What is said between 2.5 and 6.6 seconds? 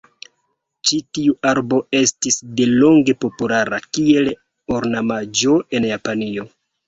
delonge populara kiel ornamaĵo en Japanio.